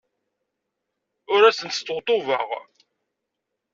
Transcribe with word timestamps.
Ur 1.33 1.41
asent-sṭebṭubeɣ. 1.49 2.47